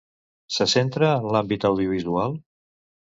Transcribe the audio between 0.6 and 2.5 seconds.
centra en l'àmbit audiovisual?